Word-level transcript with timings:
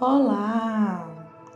Olá! 0.00 1.06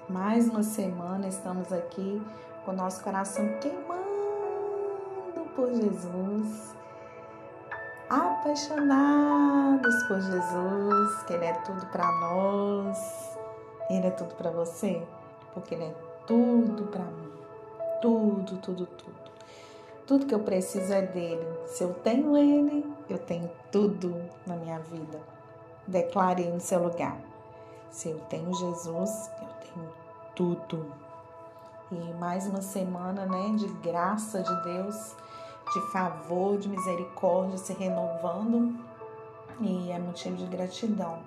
Mais 0.07 0.51
uma 0.51 0.63
semana 0.63 1.27
estamos 1.27 1.73
aqui 1.73 2.21
com 2.63 2.73
o 2.73 2.77
nosso 2.77 3.03
coração 3.03 3.43
queimando 3.59 5.49
por 5.57 5.73
Jesus, 5.73 6.75
apaixonados 8.11 9.95
por 10.03 10.21
Jesus, 10.21 11.23
que 11.23 11.33
Ele 11.33 11.47
é 11.47 11.55
tudo 11.55 11.87
para 11.87 12.05
nós, 12.21 13.35
Ele 13.89 14.09
é 14.09 14.11
tudo 14.11 14.35
para 14.35 14.51
você, 14.51 15.03
porque 15.55 15.75
Ele 15.75 15.85
é 15.85 15.95
tudo 16.27 16.85
para 16.89 17.05
mim, 17.05 17.33
tudo, 18.03 18.59
tudo, 18.59 18.85
tudo. 18.85 19.25
Tudo 20.07 20.27
que 20.27 20.35
eu 20.35 20.41
preciso 20.41 20.93
é 20.93 21.01
dele. 21.01 21.49
Se 21.65 21.83
eu 21.83 21.95
tenho 21.95 22.37
Ele, 22.37 22.95
eu 23.09 23.17
tenho 23.17 23.51
tudo 23.73 24.15
na 24.47 24.55
minha 24.55 24.79
vida. 24.81 25.19
Declare 25.89 26.45
no 26.51 26.61
seu 26.61 26.83
lugar. 26.83 27.33
Se 27.95 28.09
eu 28.09 28.19
tenho 28.29 28.53
Jesus, 28.53 29.31
eu 29.41 29.49
tenho 29.63 29.89
tudo. 30.35 30.93
E 31.93 32.15
mais 32.15 32.45
uma 32.45 32.61
semana, 32.61 33.25
né, 33.25 33.55
de 33.57 33.69
graça 33.89 34.43
de 34.43 34.65
Deus, 34.65 35.15
de 35.73 35.93
favor, 35.93 36.59
de 36.59 36.69
misericórdia 36.69 37.57
se 37.57 37.73
renovando. 37.73 38.75
E 39.61 39.93
é 39.93 39.99
motivo 40.01 40.35
de 40.35 40.47
gratidão. 40.47 41.21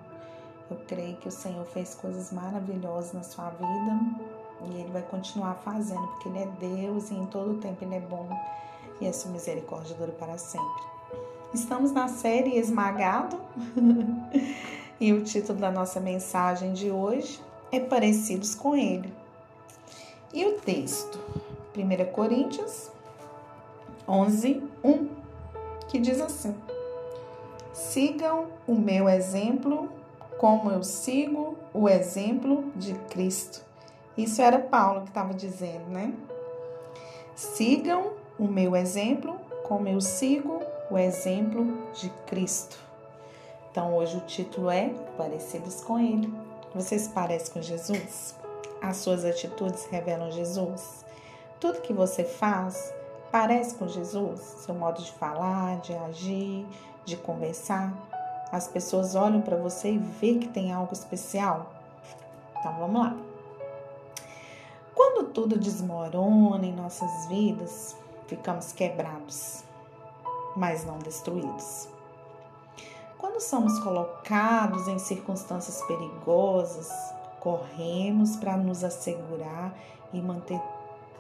Eu 0.70 0.76
creio 0.86 1.16
que 1.16 1.30
o 1.30 1.32
Senhor 1.32 1.66
fez 1.68 1.96
coisas 1.96 2.34
maravilhosas 2.34 3.14
na 3.14 3.24
sua 3.24 3.50
vida 3.52 4.00
e 4.70 4.82
Ele 4.82 4.92
vai 4.92 5.04
continuar 5.04 5.54
fazendo, 5.64 6.06
porque 6.08 6.28
Ele 6.28 6.40
é 6.40 6.48
Deus 6.48 7.10
e 7.12 7.14
em 7.14 7.26
todo 7.28 7.62
tempo 7.62 7.82
Ele 7.86 7.96
é 7.96 8.02
bom 8.02 8.28
e 9.00 9.08
a 9.08 9.14
sua 9.14 9.32
misericórdia 9.32 9.96
dura 9.96 10.12
para 10.12 10.38
sempre. 10.38 10.84
Estamos 11.54 11.94
na 11.94 12.10
série 12.10 12.58
Esmagado. 12.58 13.40
E 15.00 15.14
o 15.14 15.24
título 15.24 15.60
da 15.60 15.70
nossa 15.70 16.00
mensagem 16.00 16.74
de 16.74 16.90
hoje 16.90 17.40
é 17.72 17.80
Parecidos 17.80 18.56
com 18.56 18.76
Ele. 18.76 19.14
E 20.34 20.46
o 20.46 20.54
texto, 20.54 21.20
1 21.76 22.12
Coríntios 22.12 22.90
11, 24.08 24.64
1, 24.84 25.08
que 25.88 26.00
diz 26.00 26.20
assim: 26.20 26.56
Sigam 27.74 28.48
o 28.66 28.74
meu 28.74 29.08
exemplo 29.08 29.90
como 30.40 30.72
eu 30.72 30.84
sigo 30.84 31.56
o 31.74 31.88
exemplo 31.88 32.72
de 32.76 32.94
Cristo. 33.10 33.64
Isso 34.18 34.42
era 34.42 34.58
Paulo 34.58 35.02
que 35.02 35.10
estava 35.10 35.34
dizendo, 35.34 35.90
né? 35.90 36.12
Sigam 37.36 38.14
o 38.40 38.48
meu 38.48 38.76
exemplo 38.76 39.40
como 39.64 39.88
eu 39.88 40.02
sigo 40.02 40.62
o 40.90 40.98
exemplo 40.98 41.88
de 41.94 42.10
Cristo. 42.26 42.87
Então 43.78 43.96
hoje 43.96 44.18
o 44.18 44.22
título 44.22 44.72
é 44.72 44.90
Parecidos 45.16 45.84
com 45.84 46.00
Ele. 46.00 46.34
Você 46.74 46.98
se 46.98 47.10
parece 47.10 47.52
com 47.52 47.62
Jesus? 47.62 48.34
As 48.82 48.98
suas 48.98 49.24
atitudes 49.24 49.86
revelam 49.86 50.32
Jesus? 50.32 51.06
Tudo 51.60 51.82
que 51.82 51.94
você 51.94 52.24
faz 52.24 52.92
parece 53.32 53.76
com 53.76 53.88
Jesus? 53.88 54.40
Seu 54.40 54.74
modo 54.74 55.00
de 55.00 55.12
falar, 55.12 55.80
de 55.82 55.94
agir, 55.94 56.66
de 57.06 57.18
conversar? 57.18 57.94
As 58.52 58.68
pessoas 58.68 59.14
olham 59.14 59.42
para 59.42 59.56
você 59.56 59.92
e 59.92 60.00
vê 60.00 60.40
que 60.40 60.48
tem 60.48 60.74
algo 60.74 60.94
especial? 60.94 61.72
Então 62.58 62.80
vamos 62.80 63.00
lá. 63.00 63.16
Quando 64.96 65.30
tudo 65.30 65.56
desmorona 65.56 66.66
em 66.66 66.74
nossas 66.74 67.28
vidas, 67.28 67.96
ficamos 68.26 68.72
quebrados, 68.72 69.64
mas 70.56 70.84
não 70.84 70.98
destruídos. 70.98 71.96
Quando 73.38 73.50
somos 73.50 73.78
colocados 73.78 74.88
em 74.88 74.98
circunstâncias 74.98 75.84
perigosas, 75.84 76.90
corremos 77.40 78.36
para 78.36 78.58
nos 78.58 78.84
assegurar 78.84 79.78
e 80.12 80.20
manter 80.20 80.60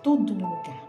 tudo 0.01 0.33
no 0.33 0.49
lugar. 0.49 0.83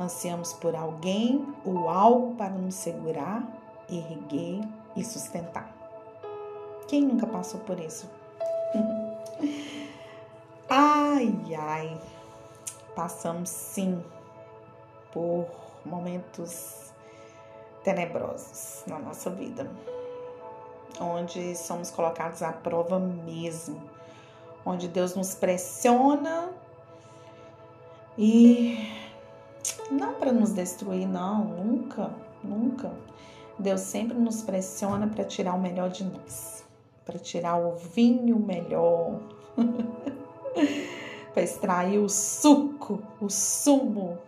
Ansiamos 0.00 0.52
por 0.54 0.74
alguém 0.74 1.54
ou 1.64 1.88
algo 1.88 2.34
para 2.34 2.50
nos 2.50 2.74
segurar, 2.74 3.46
erguer 3.88 4.66
e 4.96 5.04
sustentar. 5.04 5.72
Quem 6.88 7.02
nunca 7.02 7.24
passou 7.24 7.60
por 7.60 7.78
isso? 7.78 8.10
ai, 10.68 11.32
ai, 11.56 12.00
passamos 12.96 13.50
sim 13.50 14.02
por 15.12 15.46
momentos 15.84 16.92
tenebrosos 17.86 18.82
na 18.88 18.98
nossa 18.98 19.30
vida, 19.30 19.70
onde 21.00 21.54
somos 21.54 21.88
colocados 21.88 22.42
à 22.42 22.50
prova 22.50 22.98
mesmo, 22.98 23.80
onde 24.64 24.88
Deus 24.88 25.14
nos 25.14 25.36
pressiona 25.36 26.50
e 28.18 28.90
não 29.88 30.14
para 30.14 30.32
nos 30.32 30.50
destruir, 30.50 31.06
não, 31.06 31.44
nunca, 31.44 32.10
nunca. 32.42 32.90
Deus 33.56 33.82
sempre 33.82 34.18
nos 34.18 34.42
pressiona 34.42 35.06
para 35.06 35.22
tirar 35.22 35.54
o 35.54 35.60
melhor 35.60 35.88
de 35.88 36.02
nós, 36.02 36.64
para 37.04 37.20
tirar 37.20 37.56
o 37.56 37.76
vinho 37.76 38.36
melhor, 38.36 39.20
para 41.32 41.42
extrair 41.44 42.00
o 42.00 42.08
suco, 42.08 43.00
o 43.20 43.30
sumo 43.30 44.18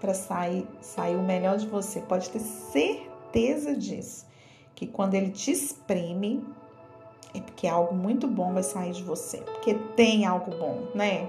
para 0.00 0.14
sair, 0.14 0.66
sair 0.80 1.16
o 1.16 1.22
melhor 1.22 1.56
de 1.58 1.66
você. 1.66 2.00
Pode 2.00 2.30
ter 2.30 2.40
certeza 2.40 3.74
disso. 3.74 4.26
Que 4.74 4.86
quando 4.86 5.14
ele 5.14 5.30
te 5.30 5.50
espreme, 5.50 6.44
é 7.34 7.40
porque 7.40 7.66
algo 7.66 7.94
muito 7.94 8.26
bom 8.26 8.52
vai 8.52 8.62
sair 8.62 8.92
de 8.92 9.02
você. 9.02 9.38
Porque 9.38 9.74
tem 9.96 10.26
algo 10.26 10.50
bom, 10.56 10.88
né? 10.94 11.28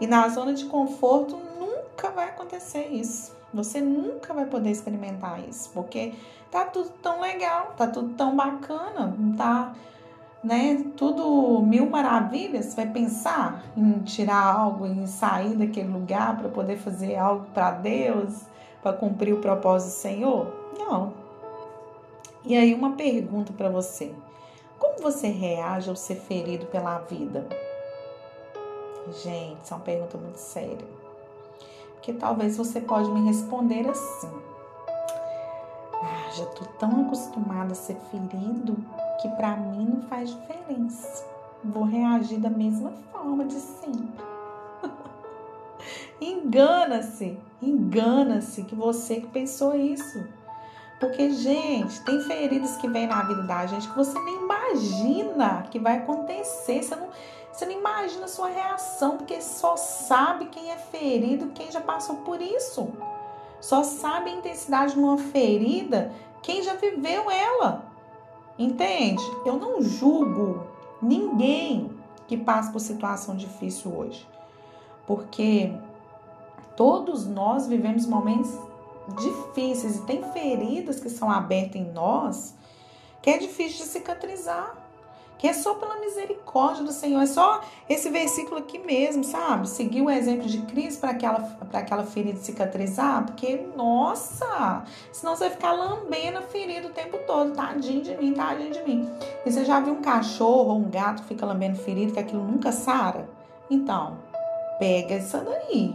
E 0.00 0.06
na 0.06 0.28
zona 0.28 0.54
de 0.54 0.64
conforto 0.66 1.36
nunca 1.58 2.10
vai 2.10 2.28
acontecer 2.28 2.88
isso. 2.88 3.34
Você 3.52 3.80
nunca 3.80 4.34
vai 4.34 4.44
poder 4.46 4.70
experimentar 4.70 5.40
isso, 5.48 5.70
porque 5.72 6.12
tá 6.50 6.64
tudo 6.64 6.90
tão 7.02 7.20
legal, 7.20 7.74
tá 7.76 7.86
tudo 7.86 8.14
tão 8.14 8.36
bacana, 8.36 9.14
não 9.18 9.34
tá 9.36 9.74
né, 10.46 10.84
tudo 10.96 11.60
mil 11.62 11.90
maravilhas, 11.90 12.72
vai 12.72 12.86
pensar 12.86 13.64
em 13.76 13.98
tirar 14.02 14.44
algo, 14.44 14.86
em 14.86 15.04
sair 15.04 15.56
daquele 15.56 15.88
lugar 15.88 16.38
para 16.38 16.48
poder 16.48 16.76
fazer 16.76 17.16
algo 17.16 17.46
para 17.52 17.72
Deus, 17.72 18.42
para 18.80 18.92
cumprir 18.92 19.34
o 19.34 19.40
propósito 19.40 19.88
do 19.88 20.00
Senhor? 20.00 20.46
Não. 20.78 21.12
E 22.44 22.56
aí 22.56 22.72
uma 22.72 22.92
pergunta 22.92 23.52
para 23.52 23.68
você. 23.68 24.14
Como 24.78 25.02
você 25.02 25.26
reage 25.26 25.90
ao 25.90 25.96
ser 25.96 26.14
ferido 26.14 26.66
pela 26.66 26.98
vida? 26.98 27.44
Gente, 29.24 29.64
isso 29.64 29.74
é 29.74 29.76
uma 29.76 29.82
pergunta 29.82 30.16
muito 30.16 30.38
séria. 30.38 30.86
Porque 31.94 32.12
talvez 32.12 32.56
você 32.56 32.80
pode 32.80 33.10
me 33.10 33.26
responder 33.26 33.88
assim. 33.88 34.30
Ah, 35.92 36.30
já 36.36 36.46
tô 36.46 36.64
tão 36.78 37.06
acostumada 37.06 37.72
a 37.72 37.74
ser 37.74 37.96
ferido 38.12 38.76
que 39.20 39.28
para 39.30 39.56
mim 39.56 39.86
não 39.86 40.02
faz 40.02 40.30
diferença. 40.30 41.26
Vou 41.64 41.84
reagir 41.84 42.38
da 42.38 42.50
mesma 42.50 42.92
forma 43.12 43.44
de 43.44 43.54
sempre. 43.54 44.24
engana-se, 46.20 47.38
engana-se 47.60 48.64
que 48.64 48.74
você 48.74 49.20
que 49.20 49.26
pensou 49.28 49.74
isso. 49.74 50.26
Porque, 50.98 51.30
gente, 51.30 52.02
tem 52.04 52.20
feridas 52.22 52.76
que 52.76 52.88
vêm 52.88 53.06
na 53.06 53.22
vida 53.22 53.42
da 53.42 53.66
gente 53.66 53.88
que 53.88 53.96
você 53.96 54.18
nem 54.18 54.36
imagina 54.36 55.66
que 55.70 55.78
vai 55.78 55.98
acontecer. 55.98 56.82
Você 56.82 56.96
não, 56.96 57.08
você 57.52 57.66
não 57.66 57.72
imagina 57.72 58.24
a 58.24 58.28
sua 58.28 58.48
reação, 58.48 59.18
porque 59.18 59.40
só 59.42 59.76
sabe 59.76 60.46
quem 60.46 60.70
é 60.70 60.76
ferido, 60.76 61.48
quem 61.48 61.70
já 61.70 61.80
passou 61.80 62.16
por 62.16 62.40
isso. 62.40 62.88
Só 63.60 63.82
sabe 63.82 64.30
a 64.30 64.34
intensidade 64.34 64.92
de 64.92 64.98
uma 64.98 65.18
ferida 65.18 66.12
quem 66.46 66.62
já 66.62 66.74
viveu 66.74 67.28
ela. 67.28 67.85
Entende? 68.58 69.22
Eu 69.44 69.58
não 69.58 69.82
julgo 69.82 70.66
ninguém 71.00 71.90
que 72.26 72.36
passa 72.36 72.72
por 72.72 72.80
situação 72.80 73.36
difícil 73.36 73.94
hoje, 73.94 74.26
porque 75.06 75.72
todos 76.76 77.26
nós 77.26 77.66
vivemos 77.66 78.06
momentos 78.06 78.50
difíceis 79.18 79.96
e 79.96 80.02
tem 80.02 80.22
feridas 80.32 80.98
que 80.98 81.08
são 81.08 81.30
abertas 81.30 81.76
em 81.76 81.92
nós 81.92 82.54
que 83.22 83.30
é 83.30 83.38
difícil 83.38 83.84
de 83.84 83.90
cicatrizar 83.90 84.75
que 85.38 85.46
é 85.46 85.52
só 85.52 85.74
pela 85.74 86.00
misericórdia 86.00 86.82
do 86.82 86.92
Senhor. 86.92 87.22
É 87.22 87.26
só 87.26 87.60
esse 87.88 88.08
versículo 88.10 88.58
aqui 88.58 88.78
mesmo, 88.78 89.22
sabe? 89.22 89.68
Seguir 89.68 90.02
o 90.02 90.10
exemplo 90.10 90.46
de 90.46 90.62
Cristo 90.62 91.00
para 91.00 91.10
aquela, 91.10 91.56
aquela 91.72 92.04
ferida 92.04 92.38
cicatrizar, 92.38 93.24
porque, 93.26 93.66
nossa, 93.76 94.84
senão 95.12 95.36
você 95.36 95.44
vai 95.44 95.54
ficar 95.54 95.72
lambendo 95.72 96.38
a 96.38 96.42
ferida 96.42 96.88
o 96.88 96.92
tempo 96.92 97.18
todo. 97.26 97.52
Tadinho 97.52 98.02
de 98.02 98.16
mim, 98.16 98.32
tadinho 98.32 98.72
de 98.72 98.82
mim. 98.82 99.10
E 99.44 99.50
você 99.50 99.64
já 99.64 99.80
viu 99.80 99.94
um 99.94 100.02
cachorro 100.02 100.70
ou 100.70 100.78
um 100.78 100.90
gato 100.90 101.22
que 101.22 101.28
fica 101.28 101.44
lambendo 101.44 101.76
ferida, 101.76 102.12
que 102.12 102.20
aquilo 102.20 102.42
nunca 102.42 102.72
sara? 102.72 103.28
Então, 103.70 104.18
pega 104.78 105.14
essa 105.14 105.40
daí. 105.40 105.94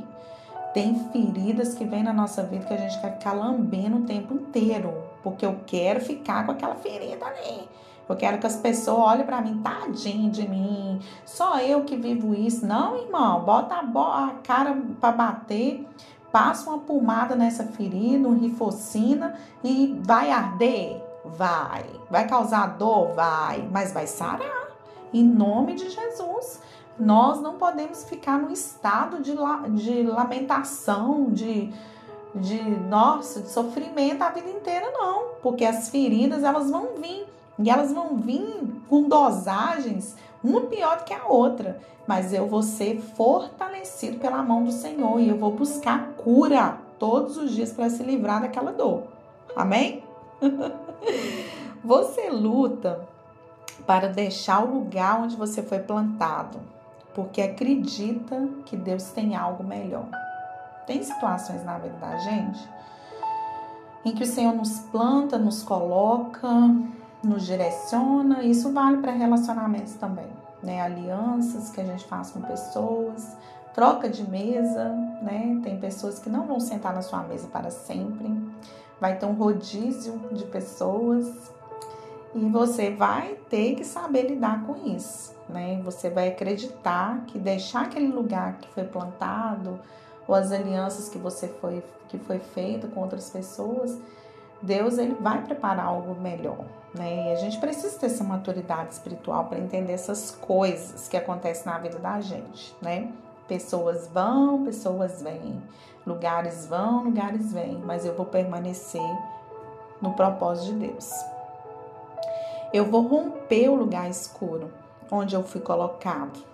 Tem 0.74 0.96
feridas 1.12 1.74
que 1.74 1.84
vêm 1.84 2.04
na 2.04 2.14
nossa 2.14 2.44
vida 2.44 2.66
que 2.66 2.74
a 2.74 2.78
gente 2.78 3.02
vai 3.02 3.12
ficar 3.12 3.34
lambendo 3.34 3.98
o 3.98 4.06
tempo 4.06 4.34
inteiro, 4.34 5.04
porque 5.22 5.46
eu 5.46 5.60
quero 5.66 6.00
ficar 6.00 6.46
com 6.46 6.52
aquela 6.52 6.76
ferida 6.76 7.26
ali 7.26 7.68
Eu 8.10 8.16
quero 8.16 8.40
que 8.40 8.48
as 8.48 8.58
pessoas 8.58 9.00
olhem 9.00 9.26
para 9.26 9.42
mim, 9.42 9.62
tadinho 9.64 10.30
de 10.30 10.48
mim, 10.48 11.00
só 11.26 11.60
eu 11.60 11.84
que 11.84 11.96
vivo 11.96 12.34
isso. 12.34 12.66
Não, 12.66 12.98
irmão, 12.98 13.42
bota 13.42 13.76
a, 13.76 14.30
cara 14.44 14.78
para 15.00 15.12
bater, 15.12 15.88
passa 16.32 16.70
uma 16.70 16.80
pomada 16.80 17.36
nessa 17.36 17.64
ferida, 17.64 18.28
um 18.28 18.38
rifocina 18.38 19.36
e 19.64 19.98
vai 20.02 20.32
arder? 20.32 21.02
Vai. 21.24 21.86
Vai 22.10 22.28
causar 22.28 22.78
dor? 22.78 23.14
Vai. 23.14 23.68
Mas 23.72 23.94
vai 23.94 24.08
sarar. 24.08 24.70
Em 25.14 25.24
nome 25.24 25.76
de 25.76 25.90
Jesus. 25.90 26.62
Nós 27.00 27.42
não 27.42 27.56
podemos 27.56 28.04
ficar 28.04 28.38
no 28.38 28.52
estado 28.52 29.22
de, 29.22 29.34
de 29.76 30.04
lamentação, 30.04 31.30
de, 31.32 31.72
de, 32.36 32.62
nossa, 32.62 33.42
de 33.42 33.50
sofrimento 33.50 34.22
a 34.22 34.30
vida 34.30 34.50
inteira, 34.50 34.92
não. 34.92 35.32
Porque 35.42 35.66
as 35.66 35.90
feridas, 35.90 36.44
elas 36.44 36.70
vão 36.70 36.90
vir. 36.98 37.26
E 37.60 37.70
elas 37.70 37.94
vão 37.94 38.18
vir 38.18 38.84
com 38.90 39.08
dosagens, 39.08 40.16
uma 40.44 40.62
pior 40.62 40.98
do 40.98 41.04
que 41.04 41.14
a 41.14 41.28
outra. 41.28 41.80
Mas 42.08 42.34
eu 42.34 42.48
vou 42.48 42.64
ser 42.64 43.00
fortalecido 43.00 44.18
pela 44.20 44.42
mão 44.42 44.64
do 44.64 44.72
Senhor 44.72 45.20
e 45.20 45.30
eu 45.30 45.38
vou 45.38 45.52
buscar 45.52 46.10
cura 46.18 46.78
todos 46.98 47.38
os 47.38 47.52
dias 47.52 47.72
para 47.72 47.90
se 47.90 48.04
livrar 48.04 48.42
daquela 48.42 48.72
dor. 48.72 49.04
Amém? 49.56 50.04
Você 51.84 52.30
luta 52.30 53.08
para 53.86 54.08
deixar 54.08 54.64
o 54.64 54.74
lugar 54.74 55.22
onde 55.22 55.36
você 55.36 55.64
foi 55.64 55.80
plantado 55.80 56.60
porque 57.14 57.42
acredita 57.42 58.48
que 58.66 58.78
Deus 58.78 59.06
tem 59.06 59.36
algo 59.36 59.64
melhor. 59.64 60.08
Tem 60.86 61.02
situações 61.04 61.64
na 61.64 61.78
vida 61.78 61.98
da 61.98 62.18
gente 62.18 62.70
em 64.04 64.14
que 64.14 64.24
o 64.24 64.28
Senhor 64.28 64.54
nos 64.54 64.80
planta, 64.80 65.38
nos 65.38 65.62
coloca, 65.62 66.50
nos 67.24 67.46
direciona. 67.46 68.44
Isso 68.44 68.72
vale 68.72 68.98
para 68.98 69.12
relacionamentos 69.12 69.94
também, 69.94 70.28
né? 70.62 70.82
Alianças 70.82 71.70
que 71.70 71.82
a 71.82 71.84
gente 71.84 72.06
faz 72.06 72.32
com 72.32 72.42
pessoas, 72.42 73.36
troca 73.74 74.10
de 74.10 74.30
mesa, 74.30 74.90
né? 75.22 75.60
Tem 75.64 75.80
pessoas 75.80 76.20
que 76.20 76.30
não 76.30 76.46
vão 76.46 76.60
sentar 76.60 76.94
na 76.94 77.02
sua 77.02 77.24
mesa 77.24 77.48
para 77.48 77.70
sempre. 77.70 78.36
Vai 79.00 79.18
ter 79.18 79.26
um 79.26 79.34
rodízio 79.34 80.20
de 80.32 80.46
pessoas 80.46 81.52
e 82.34 82.46
você 82.46 82.92
vai 82.92 83.36
ter 83.50 83.76
que 83.76 83.84
saber 83.84 84.30
lidar 84.30 84.64
com 84.66 84.76
isso, 84.88 85.34
né? 85.50 85.82
Você 85.84 86.10
vai 86.10 86.30
acreditar 86.30 87.26
que 87.26 87.38
deixar 87.38 87.84
aquele 87.84 88.08
lugar 88.08 88.58
que 88.58 88.70
foi 88.70 88.84
plantado 88.84 89.80
ou 90.28 90.36
as 90.36 90.52
alianças 90.52 91.10
que 91.10 91.18
você 91.18 91.48
foi 91.48 91.84
que 92.08 92.18
foi 92.20 92.40
feito 92.40 92.90
com 92.90 93.00
outras 93.00 93.30
pessoas, 93.30 93.98
Deus 94.62 94.98
ele 94.98 95.16
vai 95.20 95.42
preparar 95.42 95.86
algo 95.86 96.20
melhor, 96.20 96.66
né? 96.94 97.30
E 97.30 97.32
a 97.34 97.36
gente 97.36 97.58
precisa 97.60 97.98
ter 97.98 98.08
essa 98.08 98.24
maturidade 98.24 98.94
espiritual 98.94 99.46
para 99.46 99.60
entender 99.60 99.94
essas 99.94 100.32
coisas 100.32 101.08
que 101.08 101.18
acontecem 101.18 101.72
na 101.72 101.80
vida 101.80 101.98
da 101.98 102.22
gente, 102.22 102.76
né? 102.82 103.12
Pessoas 103.48 104.08
vão, 104.08 104.64
pessoas 104.64 105.22
vêm, 105.22 105.62
lugares 106.06 106.66
vão, 106.66 107.04
lugares 107.04 107.52
vêm, 107.52 107.82
mas 107.86 108.06
eu 108.06 108.16
vou 108.16 108.26
permanecer 108.26 109.02
no 110.02 110.14
propósito 110.14 110.74
de 110.74 110.88
Deus. 110.88 111.12
Eu 112.74 112.86
vou 112.86 113.08
romper 113.08 113.70
o 113.70 113.76
lugar 113.76 114.10
escuro 114.10 114.72
onde 115.12 115.36
eu 115.36 115.44
fui 115.44 115.60
colocado. 115.60 116.51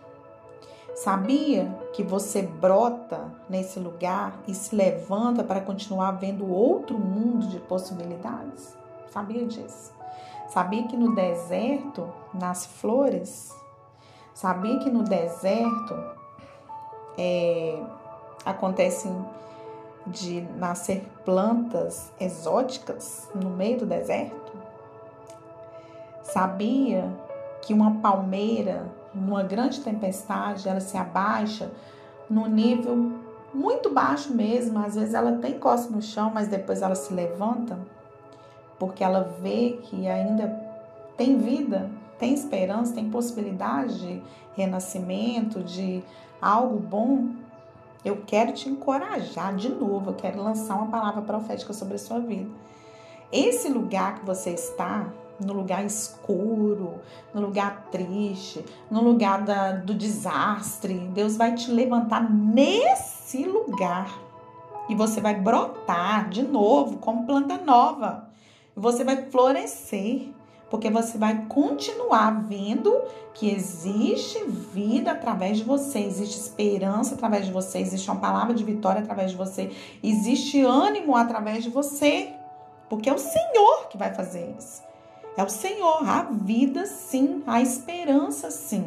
Sabia 0.97 1.67
que 1.93 2.01
você 2.01 2.41
brota 2.41 3.31
nesse 3.47 3.79
lugar 3.79 4.39
e 4.47 4.55
se 4.55 4.75
levanta 4.75 5.43
para 5.43 5.61
continuar 5.61 6.13
vendo 6.13 6.51
outro 6.51 6.97
mundo 6.97 7.45
de 7.49 7.59
possibilidades? 7.59 8.75
Sabia 9.11 9.45
disso? 9.45 9.93
Sabia 10.47 10.87
que 10.87 10.97
no 10.97 11.13
deserto 11.13 12.11
nascem 12.33 12.71
flores? 12.71 13.55
Sabia 14.33 14.79
que 14.79 14.89
no 14.89 15.03
deserto 15.03 15.93
é, 17.15 17.79
acontecem 18.43 19.15
de 20.07 20.41
nascer 20.57 21.07
plantas 21.23 22.11
exóticas 22.19 23.29
no 23.35 23.51
meio 23.51 23.77
do 23.77 23.85
deserto? 23.85 24.51
Sabia 26.23 27.07
que 27.61 27.71
uma 27.71 28.01
palmeira, 28.01 28.89
numa 29.17 29.43
grande 29.43 29.81
tempestade, 29.81 30.69
ela 30.69 30.79
se 30.79 30.97
abaixa 30.97 31.71
no 32.29 32.47
nível 32.47 33.13
muito 33.53 33.89
baixo 33.89 34.33
mesmo, 34.33 34.79
às 34.79 34.95
vezes 34.95 35.13
ela 35.13 35.33
tem 35.37 35.55
encosta 35.55 35.91
no 35.91 36.01
chão, 36.01 36.31
mas 36.33 36.47
depois 36.47 36.81
ela 36.81 36.95
se 36.95 37.13
levanta, 37.13 37.79
porque 38.77 39.03
ela 39.03 39.35
vê 39.41 39.79
que 39.83 40.07
ainda 40.07 40.47
tem 41.15 41.37
vida, 41.37 41.89
tem 42.19 42.33
esperança, 42.33 42.93
tem 42.93 43.09
possibilidade 43.09 43.99
de 43.99 44.21
renascimento, 44.55 45.63
de 45.63 46.03
algo 46.41 46.77
bom. 46.77 47.29
Eu 48.03 48.23
quero 48.25 48.51
te 48.51 48.69
encorajar 48.69 49.55
de 49.55 49.69
novo, 49.69 50.11
eu 50.11 50.15
quero 50.15 50.41
lançar 50.41 50.75
uma 50.75 50.87
palavra 50.87 51.21
profética 51.21 51.73
sobre 51.73 51.95
a 51.95 51.99
sua 51.99 52.19
vida. 52.19 52.49
Esse 53.31 53.69
lugar 53.69 54.19
que 54.19 54.25
você 54.25 54.51
está, 54.51 55.07
no 55.39 55.53
lugar 55.53 55.85
escuro, 55.85 56.95
no 57.33 57.41
lugar 57.41 57.87
triste, 57.91 58.63
no 58.89 59.01
lugar 59.01 59.43
da, 59.43 59.71
do 59.71 59.93
desastre. 59.93 60.93
Deus 61.13 61.37
vai 61.37 61.53
te 61.53 61.71
levantar 61.71 62.29
nesse 62.31 63.43
lugar 63.45 64.27
e 64.89 64.95
você 64.95 65.19
vai 65.19 65.35
brotar 65.35 66.29
de 66.29 66.43
novo 66.43 66.97
como 66.97 67.25
planta 67.25 67.57
nova. 67.57 68.29
Você 68.75 69.03
vai 69.03 69.25
florescer, 69.29 70.29
porque 70.69 70.89
você 70.89 71.17
vai 71.17 71.45
continuar 71.47 72.43
vendo 72.43 73.01
que 73.33 73.49
existe 73.49 74.43
vida 74.45 75.11
através 75.11 75.57
de 75.57 75.63
você, 75.63 75.99
existe 75.99 76.39
esperança 76.39 77.15
através 77.15 77.45
de 77.45 77.51
você, 77.51 77.79
existe 77.79 78.09
uma 78.09 78.19
palavra 78.19 78.53
de 78.53 78.63
vitória 78.63 79.01
através 79.01 79.31
de 79.31 79.37
você, 79.37 79.71
existe 80.01 80.61
ânimo 80.61 81.15
através 81.15 81.63
de 81.63 81.69
você, 81.69 82.33
porque 82.89 83.09
é 83.09 83.13
o 83.13 83.19
Senhor 83.19 83.87
que 83.89 83.97
vai 83.97 84.13
fazer 84.13 84.55
isso. 84.57 84.86
É 85.37 85.43
o 85.43 85.49
Senhor. 85.49 85.99
Há 86.03 86.23
vida, 86.23 86.87
sim. 86.87 87.43
Há 87.45 87.61
esperança, 87.61 88.49
sim. 88.49 88.83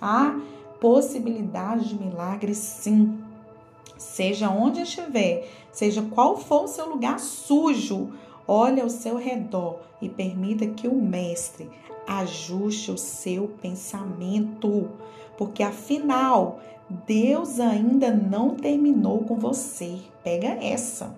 Há 0.00 0.40
possibilidade 0.80 1.88
de 1.88 1.98
milagre, 1.98 2.54
sim. 2.54 3.18
Seja 3.98 4.48
onde 4.48 4.82
estiver, 4.82 5.48
seja 5.72 6.02
qual 6.02 6.36
for 6.36 6.64
o 6.64 6.68
seu 6.68 6.88
lugar 6.88 7.18
sujo, 7.18 8.12
olhe 8.46 8.80
ao 8.80 8.88
seu 8.88 9.16
redor 9.16 9.80
e 10.00 10.08
permita 10.08 10.68
que 10.68 10.86
o 10.86 10.94
Mestre 10.94 11.68
ajuste 12.06 12.92
o 12.92 12.96
seu 12.96 13.48
pensamento, 13.60 14.88
porque 15.36 15.64
afinal, 15.64 16.60
Deus 16.88 17.58
ainda 17.58 18.10
não 18.10 18.54
terminou 18.54 19.24
com 19.24 19.36
você. 19.36 19.98
Pega 20.22 20.48
essa. 20.64 21.14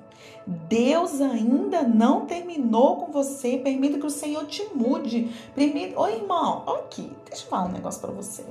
Deus 0.46 1.20
ainda 1.20 1.82
não 1.82 2.26
terminou 2.26 2.96
com 2.96 3.12
você. 3.12 3.58
Permita 3.58 3.98
que 3.98 4.06
o 4.06 4.10
Senhor 4.10 4.46
te 4.46 4.64
mude. 4.74 5.30
Permita... 5.54 6.00
Ô 6.00 6.08
irmão, 6.08 6.64
aqui, 6.66 7.10
deixa 7.28 7.44
eu 7.44 7.48
falar 7.48 7.66
um 7.66 7.72
negócio 7.72 8.00
para 8.00 8.10
você. 8.10 8.44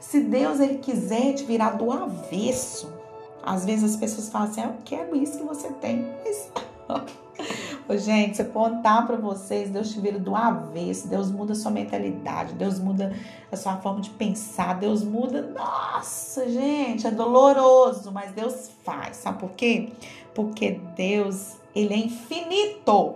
Se 0.00 0.20
Deus 0.20 0.60
ele 0.60 0.78
quiser 0.78 1.34
te 1.34 1.44
virar 1.44 1.70
do 1.70 1.90
avesso, 1.90 2.92
às 3.42 3.64
vezes 3.64 3.92
as 3.92 3.96
pessoas 3.96 4.28
falam 4.28 4.48
assim: 4.48 4.60
ah, 4.60 4.66
Eu 4.66 4.76
quero 4.84 5.16
isso 5.16 5.38
que 5.38 5.44
você 5.44 5.68
tem. 5.72 6.06
Mas... 6.24 6.50
Ô, 7.88 7.96
gente, 7.96 8.36
se 8.36 8.42
eu 8.42 8.46
contar 8.46 9.06
para 9.06 9.16
vocês, 9.16 9.70
Deus 9.70 9.92
te 9.92 10.00
vira 10.00 10.18
do 10.18 10.34
avesso, 10.34 11.06
Deus 11.06 11.30
muda 11.30 11.52
a 11.52 11.56
sua 11.56 11.70
mentalidade, 11.70 12.54
Deus 12.54 12.80
muda 12.80 13.14
a 13.50 13.56
sua 13.56 13.76
forma 13.76 14.00
de 14.00 14.10
pensar, 14.10 14.74
Deus 14.74 15.04
muda. 15.04 15.42
Nossa, 15.42 16.48
gente, 16.50 17.06
é 17.06 17.12
doloroso, 17.12 18.10
mas 18.10 18.32
Deus 18.32 18.70
faz. 18.84 19.18
Sabe 19.18 19.38
por 19.38 19.50
quê? 19.50 19.92
Porque 20.34 20.80
Deus, 20.96 21.58
ele 21.76 21.94
é 21.94 21.96
infinito 21.96 23.14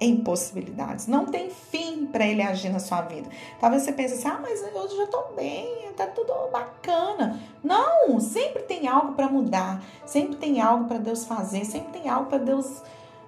em 0.00 0.18
possibilidades. 0.18 1.08
Não 1.08 1.26
tem 1.26 1.50
fim 1.50 2.06
para 2.06 2.24
ele 2.24 2.42
agir 2.42 2.68
na 2.68 2.78
sua 2.78 3.02
vida. 3.02 3.28
Talvez 3.58 3.82
você 3.82 3.92
pense 3.92 4.14
assim: 4.14 4.28
"Ah, 4.28 4.38
mas 4.40 4.62
eu 4.62 4.96
já 4.96 5.06
tô 5.08 5.34
bem, 5.34 5.90
tá 5.96 6.06
tudo 6.06 6.32
bacana". 6.52 7.40
Não, 7.62 8.20
sempre 8.20 8.62
tem 8.62 8.86
algo 8.86 9.14
para 9.14 9.28
mudar, 9.28 9.82
sempre 10.06 10.36
tem 10.36 10.60
algo 10.60 10.84
para 10.84 10.98
Deus 10.98 11.24
fazer, 11.24 11.64
sempre 11.64 11.98
tem 11.98 12.08
algo 12.08 12.26
para 12.26 12.38
Deus 12.38 12.82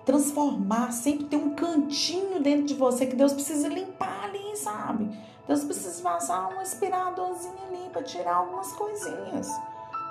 transformar, 0.07 0.93
sempre 0.93 1.27
tem 1.27 1.39
um 1.39 1.55
cantinho 1.55 2.41
dentro 2.41 2.65
de 2.65 2.75
você 2.75 3.05
que 3.05 3.17
Deus 3.17 3.35
precisa 3.35 3.69
limpar 3.69 4.25
ali, 4.25 4.57
sabe? 4.57 5.11
Deus 5.47 5.65
precisa 5.65 6.03
passar 6.03 6.49
um 6.55 6.61
aspiradorzinho 6.61 7.55
ali 7.69 7.91
para 7.93 8.03
tirar 8.03 8.37
algumas 8.37 8.73
coisinhas. 8.73 9.51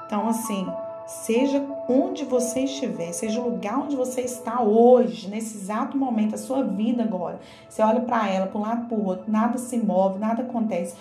Então, 0.06 0.28
assim, 0.28 0.68
Seja 1.06 1.64
onde 1.88 2.25
você 2.25 2.62
estiver, 2.62 3.14
seja 3.14 3.40
o 3.40 3.50
lugar 3.52 3.78
onde 3.78 3.96
você 3.96 4.22
está 4.22 4.64
hoje, 4.64 5.30
nesse 5.30 5.56
exato 5.56 5.96
momento, 5.96 6.34
a 6.34 6.38
sua 6.38 6.64
vida 6.64 7.04
agora. 7.04 7.40
Você 7.70 7.84
olha 7.84 8.02
para 8.02 8.28
ela, 8.28 8.48
para 8.48 8.58
um 8.58 8.62
lado 8.62 8.88
para 8.88 8.98
o 8.98 9.06
outro, 9.06 9.32
nada 9.32 9.60
se 9.60 9.78
move, 9.78 10.18
nada 10.18 10.42
acontece. 10.42 10.96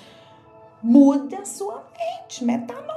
Muda 0.83 1.39
a 1.39 1.47
sua 1.47 1.83
mente, 1.99 2.45
metanoia. 2.45 2.94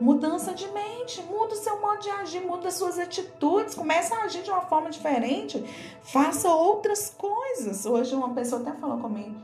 Mudança 0.00 0.54
de 0.54 0.66
mente, 0.68 1.22
muda 1.22 1.54
o 1.54 1.56
seu 1.56 1.80
modo 1.80 2.00
de 2.00 2.10
agir, 2.10 2.40
muda 2.40 2.68
as 2.68 2.74
suas 2.74 2.98
atitudes, 2.98 3.74
começa 3.74 4.14
a 4.14 4.24
agir 4.24 4.42
de 4.42 4.50
uma 4.50 4.62
forma 4.62 4.90
diferente, 4.90 5.62
faça 6.02 6.48
outras 6.48 7.14
coisas. 7.16 7.86
Hoje 7.86 8.14
uma 8.14 8.30
pessoa 8.30 8.60
até 8.60 8.72
falou 8.72 8.98
comigo, 8.98 9.34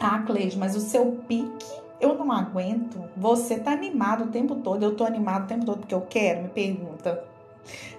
ah, 0.00 0.20
Cleide, 0.20 0.58
mas 0.58 0.76
o 0.76 0.80
seu 0.80 1.12
pique 1.28 1.82
eu 2.00 2.14
não 2.18 2.32
aguento. 2.32 3.02
Você 3.16 3.58
tá 3.58 3.72
animado 3.72 4.24
o 4.24 4.28
tempo 4.28 4.56
todo, 4.56 4.82
eu 4.82 4.96
tô 4.96 5.04
animado 5.04 5.44
o 5.44 5.46
tempo 5.46 5.64
todo 5.64 5.78
porque 5.78 5.94
eu 5.94 6.00
quero, 6.02 6.42
me 6.42 6.48
pergunta. 6.48 7.24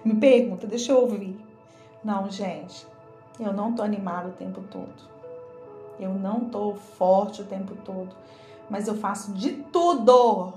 Me 0.04 0.14
pergunta, 0.16 0.68
deixa 0.68 0.92
eu 0.92 1.00
ouvir. 1.00 1.40
Não, 2.04 2.30
gente, 2.30 2.86
eu 3.40 3.54
não 3.54 3.74
tô 3.74 3.82
animado 3.82 4.30
o 4.30 4.34
tempo 4.34 4.62
todo. 4.70 5.14
Eu 5.98 6.14
não 6.14 6.42
tô 6.42 6.74
forte 6.74 7.42
o 7.42 7.46
tempo 7.46 7.76
todo, 7.86 8.14
mas 8.70 8.88
eu 8.88 8.96
faço 8.96 9.32
de 9.32 9.54
tudo. 9.72 10.54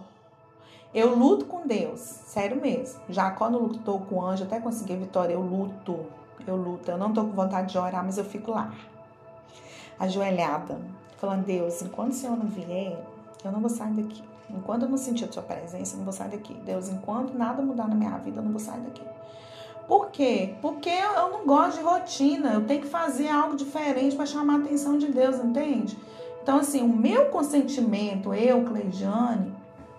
Eu 0.97 1.15
luto 1.15 1.45
com 1.45 1.67
Deus, 1.67 2.01
sério 2.01 2.59
mesmo. 2.59 3.03
Já 3.11 3.31
quando 3.31 3.59
lutou 3.59 4.01
com 4.01 4.15
o 4.15 4.25
anjo, 4.25 4.45
até 4.45 4.59
conseguir 4.59 4.97
vitória, 4.97 5.35
eu 5.35 5.43
luto. 5.43 6.07
Eu 6.47 6.57
luto. 6.57 6.91
Eu 6.91 6.97
não 6.97 7.13
tô 7.13 7.23
com 7.23 7.33
vontade 7.33 7.71
de 7.71 7.77
orar, 7.77 8.03
mas 8.03 8.17
eu 8.17 8.25
fico 8.25 8.51
lá, 8.51 8.73
ajoelhada, 9.99 10.81
falando: 11.19 11.45
Deus, 11.45 11.83
enquanto 11.83 12.13
o 12.13 12.15
Senhor 12.15 12.35
não 12.35 12.47
vier, 12.47 12.99
eu 13.45 13.53
não 13.53 13.61
vou 13.61 13.69
sair 13.69 13.93
daqui. 13.93 14.25
Enquanto 14.49 14.85
eu 14.85 14.89
não 14.89 14.97
sentir 14.97 15.27
a 15.27 15.29
tua 15.29 15.43
presença, 15.43 15.93
eu 15.93 15.99
não 15.99 16.05
vou 16.05 16.15
sair 16.15 16.31
daqui. 16.31 16.55
Deus, 16.65 16.89
enquanto 16.89 17.37
nada 17.37 17.61
mudar 17.61 17.89
na 17.89 17.95
minha 17.95 18.17
vida, 18.17 18.41
eu 18.41 18.43
não 18.43 18.53
vou 18.53 18.61
sair 18.61 18.81
daqui. 18.81 19.03
Por 19.87 20.11
quê? 20.11 20.55
Porque 20.63 20.89
eu 20.89 21.31
não 21.31 21.45
gosto 21.45 21.77
de 21.77 21.85
rotina. 21.85 22.55
Eu 22.55 22.65
tenho 22.65 22.81
que 22.81 22.89
fazer 22.89 23.29
algo 23.29 23.55
diferente 23.55 24.17
para 24.17 24.25
chamar 24.25 24.55
a 24.55 24.65
atenção 24.65 24.97
de 24.97 25.09
Deus, 25.13 25.37
entende? 25.37 25.99
Então, 26.43 26.57
assim, 26.57 26.81
o 26.81 26.89
meu 26.89 27.27
consentimento, 27.27 28.33
eu, 28.33 28.65
Cleijane, 28.65 29.56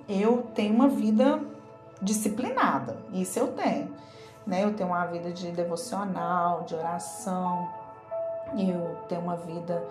eu 0.08 0.48
tenho 0.54 0.74
uma 0.74 0.88
vida 0.88 1.40
disciplinada. 2.02 2.98
Isso 3.14 3.40
eu 3.40 3.48
tenho. 3.54 3.90
Né? 4.46 4.64
Eu 4.64 4.74
tenho 4.74 4.90
uma 4.90 5.06
vida 5.06 5.32
de 5.32 5.52
devocional, 5.52 6.64
de 6.64 6.76
oração. 6.76 7.68
Eu 8.58 8.98
tenho 9.10 9.22
uma 9.22 9.36
vida 9.36 9.84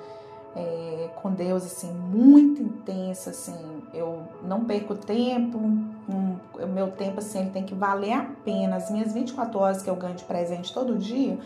é, 0.57 1.11
com 1.17 1.31
Deus 1.31 1.65
assim 1.67 1.93
muito 1.93 2.63
intensa 2.63 3.29
assim 3.29 3.83
eu 3.93 4.23
não 4.43 4.65
perco 4.65 4.95
tempo 4.95 5.59
um, 5.59 6.37
o 6.55 6.67
meu 6.67 6.91
tempo 6.91 7.19
assim 7.19 7.41
ele 7.41 7.51
tem 7.51 7.63
que 7.63 7.75
valer 7.75 8.15
a 8.15 8.27
pena 8.43 8.77
as 8.77 8.91
minhas 8.91 9.13
24 9.13 9.59
horas 9.59 9.83
que 9.83 9.91
eu 9.91 9.97
ganho 9.97 10.15
de 10.15 10.25
presente 10.25 10.73
todo 10.73 10.97
dia 10.97 11.39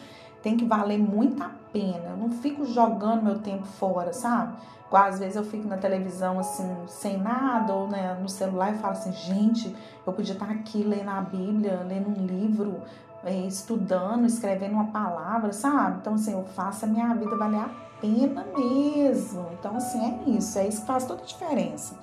tem 0.43 0.57
que 0.57 0.65
valer 0.65 0.97
muito 0.97 1.43
a 1.43 1.51
pena 1.73 2.11
eu 2.11 2.17
não 2.17 2.31
fico 2.31 2.65
jogando 2.65 3.23
meu 3.23 3.39
tempo 3.39 3.65
fora 3.65 4.13
sabe 4.13 4.55
às 4.93 5.21
vezes 5.21 5.37
eu 5.37 5.45
fico 5.45 5.69
na 5.69 5.77
televisão 5.77 6.39
assim 6.39 6.69
sem 6.89 7.17
nada 7.17 7.73
ou 7.73 7.87
né, 7.87 8.19
no 8.21 8.29
celular 8.29 8.75
e 8.75 8.79
falo 8.79 8.93
assim 8.93 9.13
gente 9.13 9.75
eu 10.07 10.13
podia 10.13 10.35
estar 10.35 10.51
aqui 10.51 10.83
lendo 10.83 11.11
a 11.11 11.21
Bíblia 11.21 11.85
lendo 11.87 12.09
um 12.09 12.27
livro 12.27 12.81
é, 13.25 13.33
estudando 13.47 14.27
escrevendo 14.27 14.73
uma 14.73 14.87
palavra 14.87 15.53
sabe 15.53 15.99
então 16.01 16.15
assim 16.15 16.33
eu 16.33 16.45
faço 16.45 16.85
a 16.85 16.89
minha 16.89 17.15
vida 17.15 17.37
valer 17.37 17.61
a 17.61 17.91
pena 18.01 18.45
mesmo. 18.57 19.47
Então, 19.59 19.77
assim, 19.77 20.01
é 20.03 20.31
isso. 20.31 20.59
É 20.59 20.67
isso 20.67 20.81
que 20.81 20.87
faz 20.87 21.05
toda 21.05 21.23
a 21.23 21.27
diferença. 21.27 21.95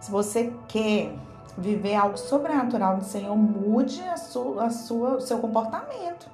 Se 0.00 0.10
você 0.10 0.52
quer 0.66 1.14
viver 1.56 1.94
algo 1.94 2.16
sobrenatural 2.16 2.96
do 2.96 3.04
Senhor, 3.04 3.36
mude 3.36 4.02
a 4.02 4.16
sua, 4.16 4.64
a 4.64 4.70
sua, 4.70 5.16
o 5.16 5.20
seu 5.20 5.38
comportamento. 5.38 6.26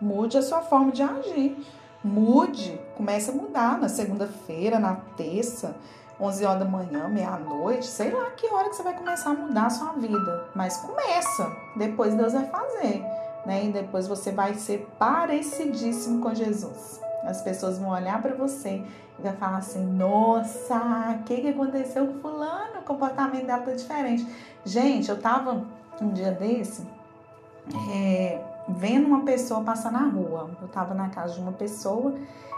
Mude 0.00 0.38
a 0.38 0.42
sua 0.42 0.62
forma 0.62 0.90
de 0.90 1.02
agir. 1.02 1.64
Mude, 2.04 2.78
comece 2.96 3.30
a 3.30 3.34
mudar 3.34 3.78
na 3.78 3.88
segunda-feira, 3.88 4.78
na 4.78 4.96
terça, 5.16 5.74
11 6.20 6.44
horas 6.44 6.58
da 6.58 6.64
manhã, 6.66 7.08
meia-noite, 7.08 7.86
sei 7.86 8.10
lá 8.10 8.30
que 8.32 8.46
hora 8.46 8.68
que 8.68 8.76
você 8.76 8.82
vai 8.82 8.94
começar 8.94 9.30
a 9.30 9.34
mudar 9.34 9.66
a 9.66 9.70
sua 9.70 9.92
vida. 9.92 10.44
Mas 10.54 10.76
começa, 10.76 11.50
depois 11.74 12.14
Deus 12.14 12.34
vai 12.34 12.44
fazer, 12.44 13.02
né? 13.46 13.64
E 13.64 13.72
depois 13.72 14.06
você 14.06 14.30
vai 14.30 14.54
ser 14.54 14.86
parecidíssimo 14.98 16.20
com 16.20 16.34
Jesus. 16.34 17.00
As 17.24 17.40
pessoas 17.40 17.78
vão 17.78 17.88
olhar 17.88 18.20
para 18.20 18.34
você 18.34 18.84
e 19.18 19.22
vai 19.22 19.32
falar 19.32 19.56
assim: 19.56 19.82
Nossa, 19.82 21.16
o 21.20 21.22
que, 21.24 21.40
que 21.40 21.48
aconteceu 21.48 22.06
com 22.06 22.20
Fulano? 22.20 22.80
O 22.80 22.82
comportamento 22.82 23.46
dela 23.46 23.62
tá 23.62 23.72
diferente. 23.72 24.26
Gente, 24.64 25.08
eu 25.08 25.18
tava 25.18 25.64
um 26.00 26.08
dia 26.10 26.32
desse 26.32 26.86
é, 27.90 28.40
vendo 28.68 29.06
uma 29.06 29.20
pessoa 29.22 29.62
passar 29.62 29.92
na 29.92 30.06
rua. 30.06 30.50
Eu 30.60 30.68
tava 30.68 30.94
na 30.94 31.08
casa 31.08 31.34
de 31.34 31.40
uma 31.40 31.52
pessoa 31.52 32.14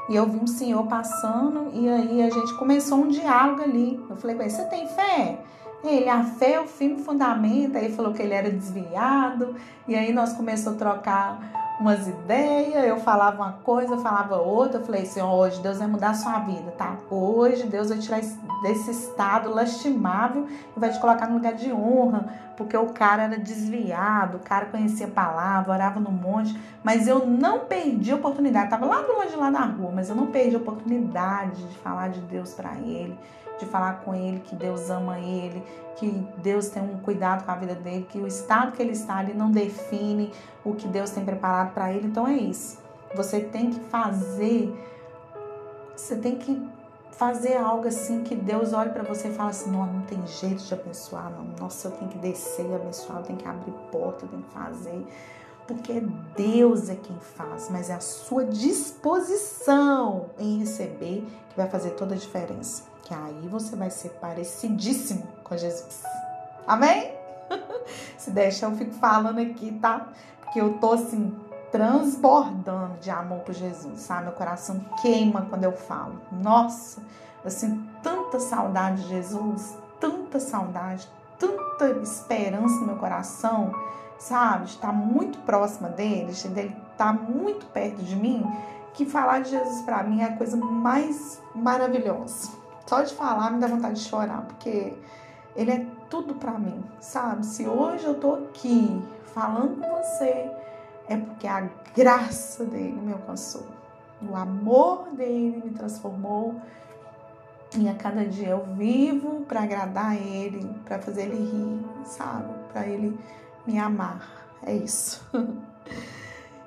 e 0.08 0.16
eu 0.16 0.26
vi 0.26 0.38
um 0.38 0.46
senhor 0.46 0.86
passando 0.86 1.70
e 1.72 1.88
aí 1.88 2.22
a 2.22 2.30
gente 2.30 2.54
começou 2.54 2.98
um 2.98 3.08
diálogo 3.08 3.62
ali. 3.62 4.00
Eu 4.08 4.16
falei 4.16 4.36
Você 4.48 4.64
tem 4.64 4.88
fé? 4.88 5.38
Ele, 5.84 6.08
a 6.08 6.24
fé 6.24 6.52
é 6.54 6.60
o 6.60 6.66
firme 6.66 7.02
fundamento. 7.02 7.76
Aí 7.76 7.86
ele 7.86 7.94
falou 7.94 8.12
que 8.12 8.22
ele 8.22 8.34
era 8.34 8.50
desviado. 8.50 9.54
E 9.86 9.94
aí 9.94 10.12
nós 10.12 10.32
começamos 10.32 10.80
a 10.80 10.84
trocar 10.84 11.65
umas 11.78 12.08
ideias, 12.08 12.86
eu 12.86 12.98
falava 12.98 13.36
uma 13.36 13.52
coisa, 13.52 13.98
falava 13.98 14.36
outra, 14.36 14.80
eu 14.80 14.84
falei 14.84 15.02
assim, 15.02 15.20
hoje 15.20 15.60
Deus 15.60 15.78
vai 15.78 15.86
mudar 15.86 16.10
a 16.10 16.14
sua 16.14 16.38
vida, 16.40 16.70
tá? 16.72 16.96
Hoje 17.10 17.66
Deus 17.66 17.90
vai 17.90 17.98
tirar 17.98 18.20
desse 18.62 18.90
estado 18.90 19.50
lastimável 19.50 20.46
e 20.74 20.80
vai 20.80 20.90
te 20.90 20.98
colocar 20.98 21.28
no 21.28 21.34
lugar 21.34 21.54
de 21.54 21.70
honra, 21.72 22.28
porque 22.56 22.76
o 22.76 22.86
cara 22.86 23.24
era 23.24 23.38
desviado, 23.38 24.38
o 24.38 24.40
cara 24.40 24.66
conhecia 24.66 25.06
a 25.06 25.10
palavra, 25.10 25.72
orava 25.72 26.00
no 26.00 26.10
monte, 26.10 26.58
mas 26.82 27.06
eu 27.06 27.26
não 27.26 27.60
perdi 27.60 28.12
a 28.12 28.16
oportunidade, 28.16 28.70
tava 28.70 28.86
lá 28.86 29.02
do 29.02 29.16
lado 29.16 29.30
de 29.30 29.36
lá 29.36 29.50
na 29.50 29.66
rua, 29.66 29.92
mas 29.94 30.08
eu 30.08 30.16
não 30.16 30.28
perdi 30.28 30.56
a 30.56 30.58
oportunidade 30.58 31.62
de 31.62 31.76
falar 31.78 32.08
de 32.08 32.20
Deus 32.20 32.54
para 32.54 32.74
ele, 32.76 33.16
de 33.58 33.66
falar 33.66 34.00
com 34.00 34.14
ele 34.14 34.40
que 34.40 34.54
Deus 34.54 34.90
ama 34.90 35.18
ele, 35.18 35.62
que 35.96 36.10
Deus 36.38 36.68
tem 36.68 36.82
um 36.82 36.98
cuidado 36.98 37.44
com 37.44 37.50
a 37.50 37.54
vida 37.54 37.74
dele, 37.74 38.06
que 38.08 38.18
o 38.18 38.26
estado 38.26 38.72
que 38.72 38.82
ele 38.82 38.92
está 38.92 39.16
ali 39.16 39.32
não 39.32 39.50
define 39.50 40.32
o 40.64 40.74
que 40.74 40.86
Deus 40.86 41.10
tem 41.10 41.24
preparado 41.24 41.72
para 41.72 41.92
ele. 41.92 42.06
Então 42.06 42.26
é 42.26 42.34
isso. 42.34 42.78
Você 43.14 43.40
tem 43.40 43.70
que 43.70 43.80
fazer, 43.80 44.74
você 45.96 46.16
tem 46.16 46.36
que 46.36 46.68
fazer 47.12 47.56
algo 47.56 47.88
assim 47.88 48.22
que 48.22 48.34
Deus 48.34 48.74
olhe 48.74 48.90
para 48.90 49.02
você 49.02 49.28
e 49.28 49.32
fala 49.32 49.50
assim: 49.50 49.70
não, 49.70 49.86
não 49.86 50.02
tem 50.02 50.24
jeito 50.26 50.62
de 50.62 50.74
abençoar, 50.74 51.30
não. 51.30 51.44
Nossa, 51.58 51.88
eu 51.88 51.92
tenho 51.92 52.10
que 52.10 52.18
descer 52.18 52.66
e 52.66 52.74
abençoar, 52.74 53.20
eu 53.20 53.24
tenho 53.24 53.38
que 53.38 53.48
abrir 53.48 53.72
porta, 53.90 54.26
eu 54.26 54.28
tenho 54.28 54.42
que 54.42 54.52
fazer. 54.52 55.06
Porque 55.66 56.00
Deus 56.36 56.88
é 56.88 56.94
quem 56.94 57.18
faz, 57.18 57.68
mas 57.70 57.90
é 57.90 57.94
a 57.94 58.00
sua 58.00 58.44
disposição 58.44 60.26
em 60.38 60.58
receber 60.58 61.26
que 61.50 61.56
vai 61.56 61.68
fazer 61.68 61.90
toda 61.90 62.14
a 62.14 62.18
diferença 62.18 62.95
que 63.06 63.14
aí 63.14 63.46
você 63.48 63.76
vai 63.76 63.88
ser 63.88 64.08
parecidíssimo 64.20 65.22
com 65.44 65.56
Jesus. 65.56 66.02
Amém? 66.66 67.12
Se 68.18 68.32
deixa, 68.32 68.66
eu 68.66 68.72
fico 68.72 68.92
falando 68.94 69.38
aqui, 69.38 69.78
tá? 69.80 70.08
Porque 70.40 70.60
eu 70.60 70.74
tô 70.78 70.94
assim, 70.94 71.32
transbordando 71.70 72.98
de 72.98 73.08
amor 73.08 73.40
por 73.40 73.54
Jesus, 73.54 74.00
sabe? 74.00 74.24
Meu 74.24 74.32
coração 74.32 74.84
queima 75.00 75.46
quando 75.48 75.62
eu 75.62 75.70
falo. 75.70 76.20
Nossa, 76.32 77.00
assim, 77.44 77.88
tanta 78.02 78.40
saudade 78.40 79.02
de 79.02 79.08
Jesus, 79.08 79.78
tanta 80.00 80.40
saudade, 80.40 81.08
tanta 81.38 81.88
esperança 82.02 82.74
no 82.80 82.86
meu 82.86 82.96
coração, 82.96 83.72
sabe? 84.18 84.64
De 84.64 84.70
estar 84.72 84.92
muito 84.92 85.38
próxima 85.40 85.88
dele, 85.88 86.32
de 86.32 86.46
ele 86.48 86.76
estar 86.90 87.12
muito 87.12 87.66
perto 87.66 88.02
de 88.02 88.16
mim, 88.16 88.44
que 88.94 89.06
falar 89.06 89.42
de 89.42 89.50
Jesus 89.50 89.82
para 89.82 90.02
mim 90.02 90.22
é 90.22 90.24
a 90.24 90.36
coisa 90.36 90.56
mais 90.56 91.40
maravilhosa. 91.54 92.55
Só 92.86 93.02
de 93.02 93.14
falar 93.14 93.50
me 93.50 93.60
dá 93.60 93.66
vontade 93.66 93.96
de 93.96 94.08
chorar, 94.08 94.42
porque 94.42 94.96
ele 95.56 95.70
é 95.70 95.86
tudo 96.08 96.34
para 96.34 96.52
mim, 96.58 96.82
sabe? 97.00 97.44
Se 97.44 97.66
hoje 97.66 98.04
eu 98.04 98.14
tô 98.14 98.34
aqui 98.34 99.02
falando 99.34 99.80
com 99.80 99.88
você, 99.96 100.50
é 101.08 101.16
porque 101.16 101.46
a 101.46 101.68
graça 101.94 102.64
dele 102.64 103.00
me 103.00 103.12
alcançou. 103.12 103.66
O 104.22 104.36
amor 104.36 105.08
dele 105.10 105.62
me 105.64 105.70
transformou. 105.72 106.54
E 107.76 107.88
a 107.88 107.94
cada 107.94 108.24
dia 108.24 108.50
eu 108.50 108.64
vivo 108.74 109.42
para 109.42 109.62
agradar 109.62 110.16
ele, 110.16 110.64
para 110.84 110.98
fazer 111.00 111.24
ele 111.24 111.36
rir, 111.36 112.06
sabe? 112.06 112.54
Para 112.72 112.86
ele 112.86 113.18
me 113.66 113.78
amar. 113.78 114.46
É 114.62 114.74
isso. 114.74 115.26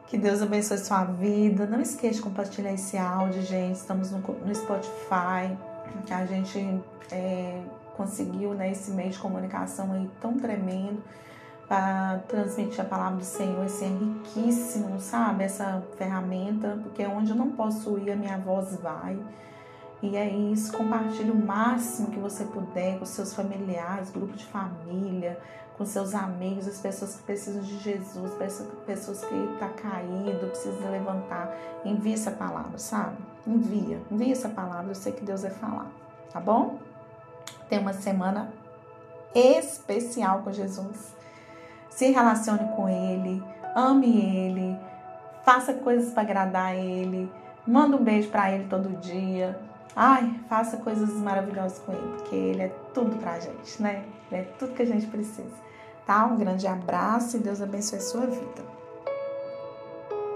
Que 0.10 0.18
Deus 0.18 0.42
abençoe 0.42 0.80
sua 0.80 1.04
vida. 1.04 1.68
Não 1.68 1.80
esqueça 1.80 2.16
de 2.16 2.22
compartilhar 2.22 2.74
esse 2.74 2.98
áudio, 2.98 3.44
gente. 3.44 3.76
Estamos 3.76 4.10
no, 4.10 4.20
Spotify 4.56 5.56
a 6.12 6.26
gente 6.26 6.82
é, 7.12 7.62
conseguiu 7.96 8.56
né, 8.56 8.74
meio 8.90 9.12
de 9.12 9.20
comunicação 9.20 9.94
aí 9.94 10.10
tão 10.20 10.38
tremendo 10.38 11.04
para 11.68 12.22
transmitir 12.28 12.82
a 12.82 12.86
palavra 12.86 13.18
do 13.18 13.24
Senhor, 13.24 13.64
assim, 13.64 13.86
é 13.86 14.40
riquíssimo, 14.40 15.00
sabe? 15.00 15.44
Essa 15.44 15.84
ferramenta, 15.96 16.80
porque 16.82 17.06
onde 17.06 17.30
eu 17.30 17.36
não 17.36 17.52
posso 17.52 18.00
ir, 18.00 18.12
a 18.12 18.16
minha 18.16 18.40
voz 18.40 18.76
vai. 18.82 19.16
E 20.02 20.16
é 20.16 20.30
isso, 20.30 20.72
compartilhe 20.72 21.30
o 21.30 21.36
máximo 21.36 22.10
que 22.10 22.20
você 22.20 22.46
puder 22.46 22.98
com 23.00 23.06
seus 23.06 23.34
familiares, 23.34 24.10
grupo 24.10 24.34
de 24.34 24.46
família, 24.46 25.38
com 25.78 25.86
seus 25.86 26.14
amigos, 26.14 26.68
as 26.68 26.80
pessoas 26.80 27.16
que 27.16 27.24
precisam 27.24 27.62
de 27.62 27.78
Jesus, 27.80 28.34
pessoas 28.86 29.24
que 29.26 29.34
estão 29.34 29.58
tá 29.58 29.70
caído, 29.70 30.48
precisam 30.48 30.92
levantar. 30.92 31.54
Envie 31.84 32.14
essa 32.14 32.32
palavra, 32.32 32.78
sabe? 32.78 33.18
Envia, 33.46 34.02
envia 34.10 34.34
essa 34.34 34.50
palavra, 34.50 34.92
eu 34.92 34.96
sei 34.96 35.12
que 35.12 35.24
Deus 35.24 35.42
vai 35.42 35.52
falar, 35.52 35.88
tá 36.32 36.40
bom? 36.40 36.80
Tenha 37.70 37.82
uma 37.82 37.94
semana 37.94 38.52
especial 39.34 40.40
com 40.44 40.52
Jesus. 40.52 41.16
Se 41.90 42.12
relacione 42.12 42.76
com 42.76 42.88
Ele, 42.88 43.44
ame 43.76 44.20
Ele, 44.20 44.78
faça 45.44 45.74
coisas 45.74 46.14
para 46.14 46.24
agradar 46.24 46.76
Ele, 46.76 47.32
manda 47.66 47.96
um 47.96 48.04
beijo 48.04 48.30
para 48.30 48.52
Ele 48.52 48.66
todo 48.70 49.00
dia. 49.00 49.60
Ai, 49.96 50.40
faça 50.48 50.78
coisas 50.78 51.10
maravilhosas 51.16 51.80
com 51.80 51.92
Ele, 51.92 52.18
porque 52.18 52.36
Ele 52.36 52.62
é 52.62 52.70
tudo 52.94 53.18
pra 53.18 53.40
gente, 53.40 53.82
né? 53.82 54.06
Ele 54.32 54.42
é 54.42 54.44
tudo 54.58 54.74
que 54.74 54.82
a 54.82 54.86
gente 54.86 55.08
precisa. 55.08 55.70
Tá? 56.06 56.26
Um 56.26 56.38
grande 56.38 56.68
abraço 56.68 57.38
e 57.38 57.40
Deus 57.40 57.62
abençoe 57.62 58.00
a 58.00 58.02
sua 58.02 58.26
vida. 58.26 58.79